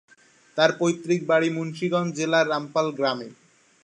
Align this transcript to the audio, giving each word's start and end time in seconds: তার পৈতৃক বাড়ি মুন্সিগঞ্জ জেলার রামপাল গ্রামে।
তার 0.57 0.71
পৈতৃক 0.79 1.21
বাড়ি 1.27 1.49
মুন্সিগঞ্জ 1.49 2.09
জেলার 2.17 2.45
রামপাল 2.49 2.87
গ্রামে। 2.97 3.29